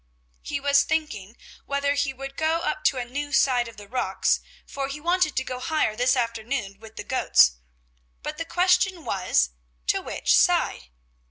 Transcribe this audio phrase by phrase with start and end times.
[0.41, 4.39] He was thinking whether he would go up to a new side of the rocks,
[4.65, 7.57] for he wanted to go higher this afternoon with the goats,
[8.23, 9.51] but the question was,
[9.85, 10.89] to which side?